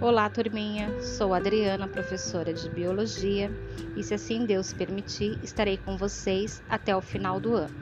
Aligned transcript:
Olá, 0.00 0.30
turminha. 0.30 1.00
Sou 1.02 1.34
Adriana, 1.34 1.88
professora 1.88 2.54
de 2.54 2.70
biologia, 2.70 3.50
e 3.96 4.02
se 4.04 4.14
assim 4.14 4.46
Deus 4.46 4.72
permitir, 4.72 5.36
estarei 5.42 5.76
com 5.76 5.96
vocês 5.96 6.62
até 6.68 6.94
o 6.94 7.00
final 7.00 7.40
do 7.40 7.52
ano. 7.54 7.74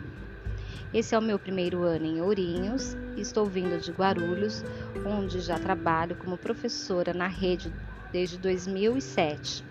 Esse 0.94 1.14
é 1.14 1.18
o 1.18 1.22
meu 1.22 1.38
primeiro 1.38 1.82
ano 1.82 2.06
em 2.06 2.22
Ourinhos, 2.22 2.96
estou 3.18 3.44
vindo 3.44 3.78
de 3.78 3.92
Guarulhos, 3.92 4.64
onde 5.04 5.40
já 5.40 5.58
trabalho 5.58 6.16
como 6.16 6.38
professora 6.38 7.12
na 7.12 7.26
rede 7.26 7.70
desde 8.10 8.38
2007. 8.38 9.62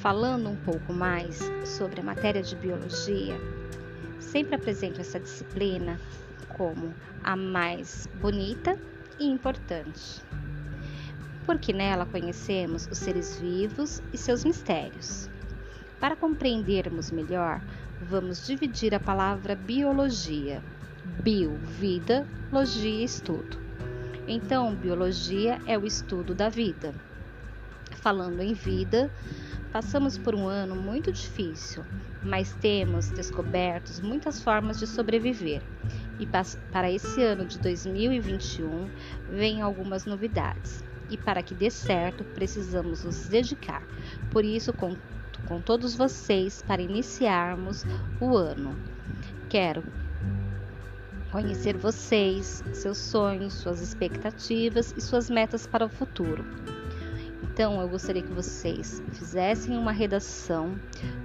Falando 0.00 0.48
um 0.48 0.56
pouco 0.56 0.90
mais 0.90 1.38
sobre 1.66 2.00
a 2.00 2.04
matéria 2.04 2.42
de 2.42 2.56
biologia, 2.56 3.38
sempre 4.18 4.54
apresento 4.54 5.02
essa 5.02 5.20
disciplina 5.20 6.00
como 6.56 6.94
a 7.22 7.36
mais 7.36 8.08
bonita 8.22 8.78
e 9.20 9.26
importante 9.26 10.22
porque 11.46 11.72
nela 11.72 12.06
conhecemos 12.06 12.88
os 12.90 12.98
seres 12.98 13.38
vivos 13.38 14.02
e 14.12 14.18
seus 14.18 14.44
mistérios. 14.44 15.28
Para 15.98 16.16
compreendermos 16.16 17.10
melhor, 17.10 17.60
vamos 18.00 18.46
dividir 18.46 18.94
a 18.94 19.00
palavra 19.00 19.54
biologia. 19.54 20.62
Bio, 21.22 21.56
vida, 21.64 22.26
logia, 22.50 23.04
estudo. 23.04 23.60
Então, 24.26 24.74
biologia 24.74 25.60
é 25.66 25.76
o 25.76 25.86
estudo 25.86 26.34
da 26.34 26.48
vida. 26.48 26.94
Falando 27.92 28.40
em 28.40 28.52
vida, 28.52 29.10
passamos 29.72 30.16
por 30.16 30.34
um 30.34 30.46
ano 30.48 30.74
muito 30.76 31.12
difícil, 31.12 31.84
mas 32.22 32.54
temos 32.54 33.10
descobertos 33.10 34.00
muitas 34.00 34.42
formas 34.42 34.78
de 34.78 34.86
sobreviver. 34.86 35.62
E 36.18 36.26
para 36.72 36.90
esse 36.90 37.22
ano 37.22 37.44
de 37.44 37.58
2021, 37.58 38.88
vem 39.30 39.60
algumas 39.60 40.04
novidades 40.04 40.84
e 41.10 41.16
para 41.16 41.42
que 41.42 41.54
dê 41.54 41.70
certo, 41.70 42.24
precisamos 42.24 43.04
nos 43.04 43.28
dedicar. 43.28 43.82
Por 44.30 44.44
isso, 44.44 44.72
conto 44.72 45.00
com 45.46 45.60
todos 45.60 45.94
vocês 45.94 46.62
para 46.62 46.82
iniciarmos 46.82 47.84
o 48.20 48.36
ano. 48.36 48.76
Quero 49.48 49.82
conhecer 51.30 51.76
vocês, 51.76 52.62
seus 52.72 52.98
sonhos, 52.98 53.54
suas 53.54 53.80
expectativas 53.80 54.94
e 54.96 55.00
suas 55.00 55.30
metas 55.30 55.66
para 55.66 55.86
o 55.86 55.88
futuro. 55.88 56.44
Então, 57.42 57.80
eu 57.80 57.88
gostaria 57.88 58.22
que 58.22 58.32
vocês 58.32 59.02
fizessem 59.12 59.76
uma 59.76 59.92
redação 59.92 60.78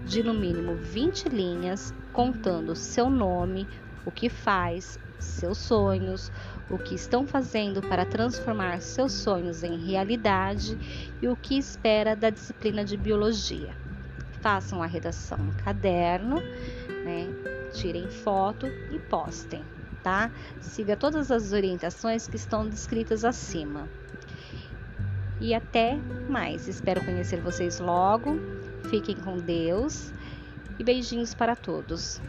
de 0.06 0.24
no 0.24 0.34
mínimo 0.34 0.76
20 0.76 1.30
linhas 1.30 1.94
contando 2.12 2.76
seu 2.76 3.10
nome, 3.10 3.68
o 4.06 4.12
que 4.12 4.30
faz, 4.30 5.00
seus 5.20 5.58
sonhos, 5.58 6.32
o 6.70 6.78
que 6.78 6.96
estão 6.96 7.26
fazendo 7.26 7.82
para 7.82 8.06
transformar 8.06 8.82
seus 8.82 9.14
sonhos 9.14 9.64
em 9.64 9.78
realidade 9.78 10.78
e 11.22 11.28
o 11.28 11.36
que 11.36 11.58
espera 11.58 12.16
da 12.16 12.30
disciplina 12.30 12.84
de 12.84 12.98
biologia. 12.98 13.76
Façam 14.42 14.84
a 14.84 14.86
redação 14.86 15.38
no 15.38 15.54
caderno, 15.56 16.36
né? 17.04 17.28
tirem 17.74 18.10
foto 18.10 18.68
e 18.92 19.00
postem, 19.00 19.64
tá? 20.04 20.32
Siga 20.62 20.96
todas 20.96 21.32
as 21.32 21.52
orientações 21.52 22.28
que 22.28 22.36
estão 22.36 22.68
descritas 22.68 23.24
acima. 23.24 23.88
E 25.40 25.54
até 25.54 25.96
mais. 26.28 26.68
Espero 26.68 27.04
conhecer 27.04 27.40
vocês 27.42 27.80
logo. 27.80 28.40
Fiquem 28.90 29.16
com 29.16 29.38
Deus 29.38 30.12
e 30.80 30.84
beijinhos 30.84 31.34
para 31.34 31.56
todos. 31.56 32.20